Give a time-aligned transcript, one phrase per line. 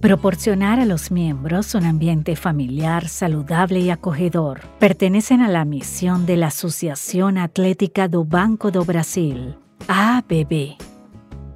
[0.00, 6.36] Proporcionar a los miembros un ambiente familiar, saludable y acogedor pertenecen a la misión de
[6.36, 9.56] la Asociación Atlética do Banco do Brasil,
[9.88, 10.76] ABB.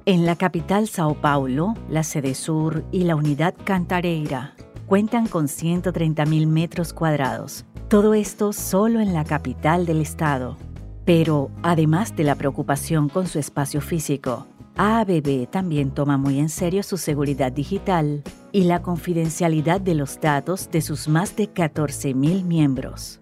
[0.05, 4.55] En la capital Sao Paulo, la sede sur y la unidad Cantareira
[4.87, 7.65] cuentan con 130.000 metros cuadrados.
[7.89, 10.57] Todo esto solo en la capital del estado.
[11.05, 14.47] Pero, además de la preocupación con su espacio físico,
[14.77, 20.69] ABB también toma muy en serio su seguridad digital y la confidencialidad de los datos
[20.71, 23.19] de sus más de 14.000 miembros.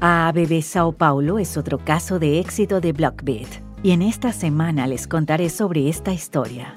[0.00, 3.48] ABB Sao Paulo es otro caso de éxito de Blockbit
[3.82, 6.74] y en esta semana les contaré sobre esta historia.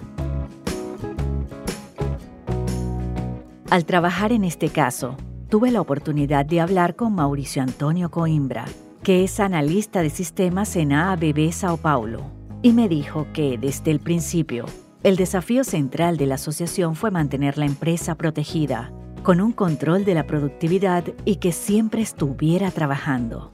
[3.70, 5.16] Al trabajar en este caso,
[5.50, 8.66] tuve la oportunidad de hablar con Mauricio Antonio Coimbra,
[9.04, 12.22] que es analista de sistemas en ABB Sao Paulo
[12.64, 14.66] y me dijo que desde el principio
[15.04, 20.14] el desafío central de la asociación fue mantener la empresa protegida, con un control de
[20.14, 23.52] la productividad y que siempre estuviera trabajando.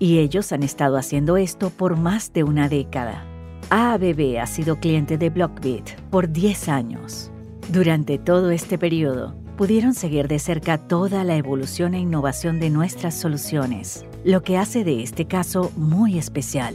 [0.00, 3.24] Y ellos han estado haciendo esto por más de una década.
[3.70, 7.30] AABB ha sido cliente de Blockbit por 10 años.
[7.70, 13.14] Durante todo este periodo, pudieron seguir de cerca toda la evolución e innovación de nuestras
[13.14, 16.74] soluciones, lo que hace de este caso muy especial.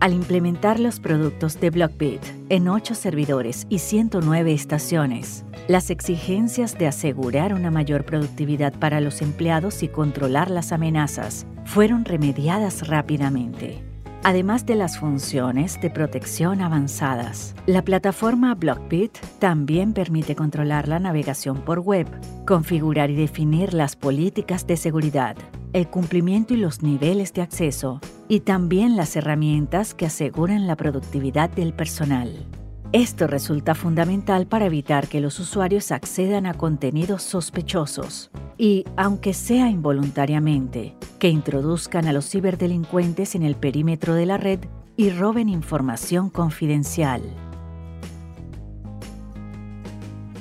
[0.00, 6.86] Al implementar los productos de Blockbit en 8 servidores y 109 estaciones, las exigencias de
[6.86, 13.82] asegurar una mayor productividad para los empleados y controlar las amenazas fueron remediadas rápidamente.
[14.22, 21.62] Además de las funciones de protección avanzadas, la plataforma Blockbit también permite controlar la navegación
[21.62, 22.06] por web,
[22.46, 25.36] configurar y definir las políticas de seguridad,
[25.72, 31.50] el cumplimiento y los niveles de acceso, y también las herramientas que aseguran la productividad
[31.50, 32.46] del personal.
[32.92, 39.68] Esto resulta fundamental para evitar que los usuarios accedan a contenidos sospechosos y, aunque sea
[39.68, 44.60] involuntariamente, que introduzcan a los ciberdelincuentes en el perímetro de la red
[44.96, 47.22] y roben información confidencial.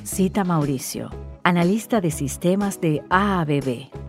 [0.03, 1.09] Cita Mauricio,
[1.43, 4.06] analista de sistemas de AABB.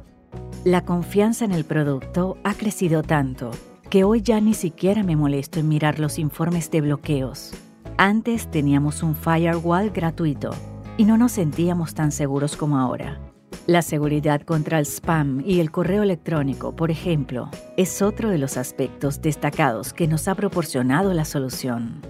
[0.65, 3.53] La confianza en el producto ha crecido tanto
[3.91, 7.53] que hoy ya ni siquiera me molesto en mirar los informes de bloqueos.
[7.97, 10.51] Antes teníamos un firewall gratuito
[10.97, 13.21] y no nos sentíamos tan seguros como ahora.
[13.67, 18.57] La seguridad contra el spam y el correo electrónico, por ejemplo, es otro de los
[18.57, 22.03] aspectos destacados que nos ha proporcionado la solución.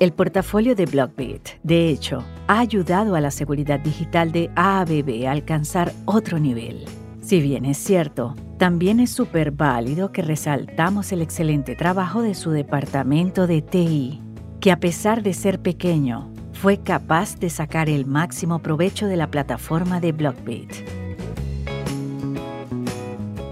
[0.00, 5.32] El portafolio de Blockbit, de hecho, ha ayudado a la seguridad digital de AABB a
[5.32, 6.86] alcanzar otro nivel.
[7.22, 12.50] Si bien es cierto, también es súper válido que resaltamos el excelente trabajo de su
[12.50, 14.20] departamento de TI,
[14.60, 19.30] que a pesar de ser pequeño, fue capaz de sacar el máximo provecho de la
[19.30, 20.70] plataforma de Blockbit.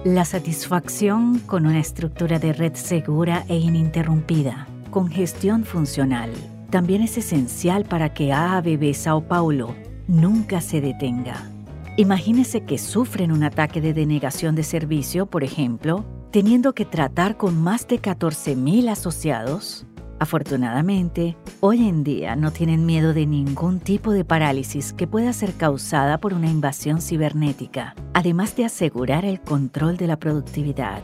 [0.05, 6.31] La satisfacción con una estructura de red segura e ininterrumpida, con gestión funcional,
[6.71, 9.75] también es esencial para que AABB Sao Paulo
[10.09, 11.51] nunca se detenga.
[11.97, 17.61] Imagínese que sufren un ataque de denegación de servicio, por ejemplo, teniendo que tratar con
[17.61, 19.87] más de 14.000 asociados.
[20.21, 25.55] Afortunadamente, hoy en día no tienen miedo de ningún tipo de parálisis que pueda ser
[25.55, 31.03] causada por una invasión cibernética, además de asegurar el control de la productividad.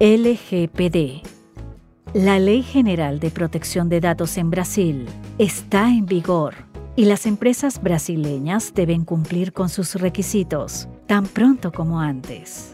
[0.00, 1.27] LGPD
[2.14, 6.54] la Ley General de Protección de Datos en Brasil está en vigor
[6.96, 12.72] y las empresas brasileñas deben cumplir con sus requisitos tan pronto como antes.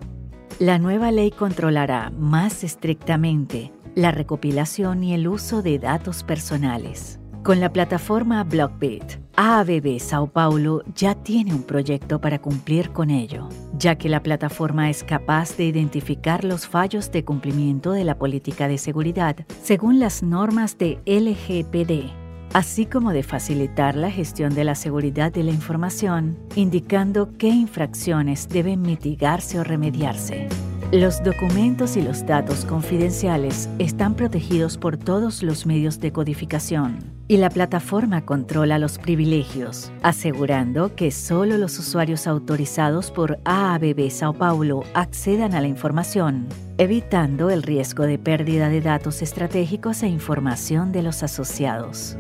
[0.61, 7.19] La nueva ley controlará más estrictamente la recopilación y el uso de datos personales.
[7.45, 13.51] Con la plataforma Blockbit, AABB Sao Paulo ya tiene un proyecto para cumplir con ello,
[13.77, 18.67] ya que la plataforma es capaz de identificar los fallos de cumplimiento de la política
[18.67, 22.11] de seguridad según las normas de LGPD,
[22.55, 28.49] así como de facilitar la gestión de la seguridad de la información, indicando qué infracciones
[28.49, 30.49] deben mitigarse o remediarse.
[30.93, 37.39] Los documentos y los datos confidenciales están protegidos por todos los medios de codificación y
[37.39, 44.83] la plataforma controla los privilegios, asegurando que solo los usuarios autorizados por AABB Sao Paulo
[44.95, 51.03] accedan a la información, evitando el riesgo de pérdida de datos estratégicos e información de
[51.03, 52.17] los asociados.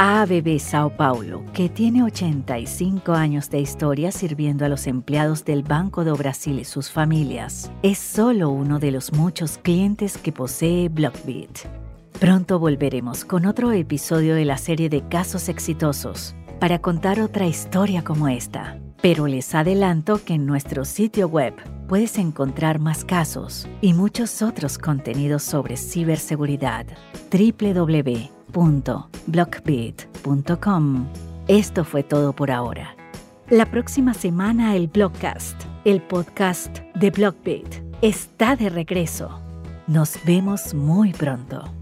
[0.00, 6.04] ABB Sao Paulo, que tiene 85 años de historia sirviendo a los empleados del Banco
[6.04, 11.87] do Brasil y sus familias, es solo uno de los muchos clientes que posee Blockbeat.
[12.20, 18.02] Pronto volveremos con otro episodio de la serie de casos exitosos para contar otra historia
[18.02, 18.80] como esta.
[19.00, 21.54] Pero les adelanto que en nuestro sitio web
[21.86, 26.86] puedes encontrar más casos y muchos otros contenidos sobre ciberseguridad.
[27.30, 31.06] www www.blockbeat.com.
[31.46, 32.96] Esto fue todo por ahora.
[33.48, 39.40] La próxima semana el Blockcast, el podcast de Blockbeat, está de regreso.
[39.86, 41.77] Nos vemos muy pronto.